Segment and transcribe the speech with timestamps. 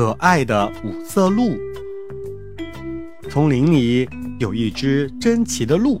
[0.00, 1.58] 可爱的五色鹿。
[3.28, 6.00] 丛林里有一只珍奇的鹿，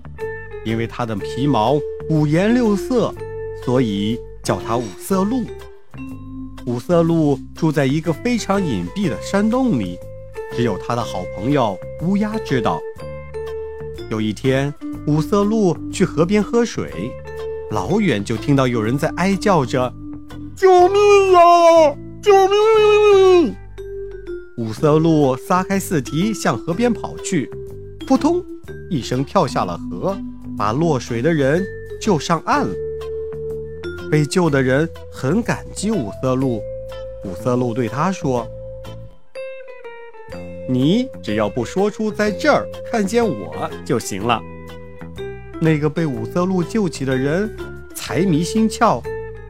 [0.64, 3.14] 因为它的皮毛五颜六色，
[3.62, 5.44] 所以叫它五色鹿。
[6.64, 9.98] 五色鹿住在一个非常隐蔽的山洞里，
[10.56, 12.80] 只有它的好朋友乌鸦知道。
[14.10, 14.72] 有一天，
[15.06, 17.12] 五色鹿去河边喝水，
[17.70, 19.92] 老远就听到有人在哀叫着
[20.56, 21.94] ：“救命呀！
[22.22, 23.54] 救命！”
[24.56, 27.50] 五色鹿撒开四蹄向河边跑去，
[28.06, 28.44] 扑通
[28.90, 30.16] 一声跳下了河，
[30.58, 31.64] 把落水的人
[32.00, 32.74] 救上岸了。
[34.10, 36.60] 被救的人很感激五色鹿，
[37.24, 38.46] 五色鹿对他说
[40.68, 44.40] ：“你只要不说出在这儿看见我就行了。”
[45.62, 47.54] 那个被五色鹿救起的人
[47.94, 49.02] 财迷心窍，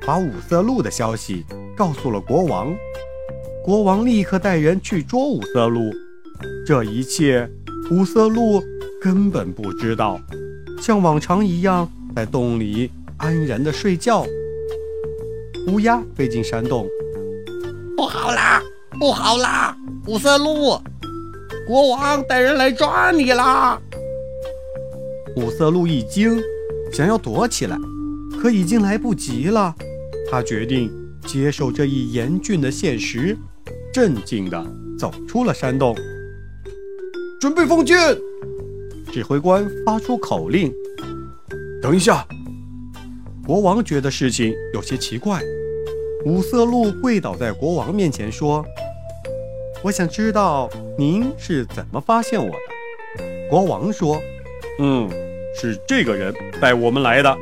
[0.06, 1.44] 把五色鹿的消息
[1.76, 2.72] 告诉了国王。
[3.62, 5.92] 国王立刻带人去捉五色鹿，
[6.66, 7.46] 这一切
[7.90, 8.62] 五色鹿
[9.02, 10.18] 根本不知道，
[10.80, 11.86] 像往常一样
[12.16, 14.24] 在洞里安然的睡觉。
[15.68, 16.88] 乌鸦飞进山洞，
[17.98, 18.62] 不好啦，
[18.98, 19.76] 不好啦！
[20.06, 20.80] 五色鹿，
[21.66, 23.78] 国王带人来抓你啦！
[25.36, 26.40] 五色鹿一惊，
[26.90, 27.76] 想要躲起来，
[28.40, 29.74] 可已经来不及了。
[30.30, 30.90] 他决定
[31.26, 33.36] 接受这一严峻的现实。
[33.92, 34.64] 镇静地
[34.98, 35.96] 走出了山洞，
[37.40, 38.16] 准备放箭。
[39.12, 40.72] 指挥官发出口令。
[41.82, 42.24] 等一下，
[43.44, 45.42] 国王觉得事情有些奇怪。
[46.24, 48.64] 五色鹿跪倒在国王面前说
[49.82, 54.20] ：“我想知道您是怎么发现我的。”国王说
[54.78, 55.10] ：“嗯，
[55.56, 57.36] 是这个人带我们来的。”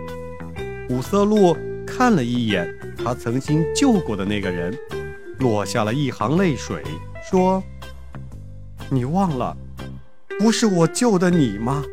[0.88, 1.54] 五色鹿
[1.86, 4.72] 看了一眼他曾经救过的那个人。
[5.38, 6.82] 落下了一行泪水，
[7.30, 7.62] 说
[8.90, 9.56] ：“你忘了，
[10.38, 11.84] 不是我救的你吗？”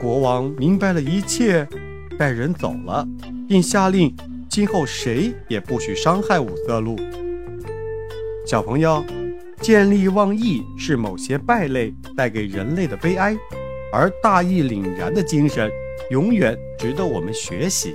[0.00, 1.68] 国王明白了一切，
[2.18, 3.06] 带人走了，
[3.48, 4.14] 并下令
[4.48, 6.96] 今后谁也不许伤害五色鹿。
[8.46, 9.04] 小朋友，
[9.60, 13.36] 见利忘义是某些败类带给人类的悲哀，
[13.92, 15.70] 而大义凛然的精神
[16.10, 17.94] 永远值得我们学习。